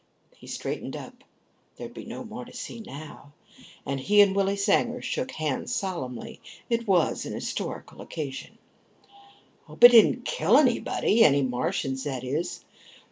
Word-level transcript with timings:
He 0.35 0.47
straightened 0.47 0.95
up 0.95 1.13
there'd 1.77 1.93
be 1.93 2.05
no 2.05 2.23
more 2.23 2.43
to 2.43 2.53
see 2.53 2.79
now 2.79 3.33
and 3.85 3.99
he 3.99 4.21
and 4.21 4.35
Willie 4.35 4.55
Sanger 4.55 4.99
shook 4.99 5.29
hands 5.29 5.75
solemnly. 5.75 6.41
It 6.71 6.87
was 6.87 7.27
an 7.27 7.33
historical 7.33 8.01
occasion. 8.01 8.57
"Hope 9.65 9.83
it 9.83 9.91
didn't 9.91 10.25
kill 10.25 10.57
anybody. 10.57 11.23
Any 11.23 11.43
Martians, 11.43 12.05
that 12.05 12.23
is. 12.23 12.65